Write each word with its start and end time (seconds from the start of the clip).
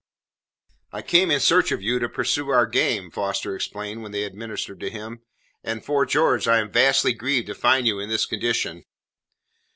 "I 0.91 1.03
came 1.03 1.29
in 1.29 1.39
search 1.39 1.71
of 1.71 1.83
you 1.83 1.99
to 1.99 2.09
pursue 2.09 2.49
our 2.49 2.65
game," 2.65 3.11
Foster 3.11 3.55
explained 3.55 4.01
when 4.01 4.11
they 4.11 4.23
had 4.23 4.33
ministered 4.33 4.79
to 4.79 4.89
him, 4.89 5.21
"and, 5.63 5.85
'fore 5.85 6.07
George, 6.07 6.47
I 6.47 6.57
am 6.57 6.71
vastly 6.71 7.13
grieved 7.13 7.45
to 7.45 7.53
find 7.53 7.85
you 7.85 7.99
in 7.99 8.09
this 8.09 8.25
condition." 8.25 8.85